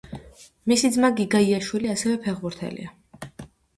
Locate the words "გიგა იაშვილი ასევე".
1.19-2.17